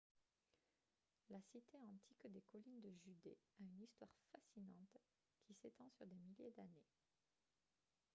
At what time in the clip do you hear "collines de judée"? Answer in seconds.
2.51-3.37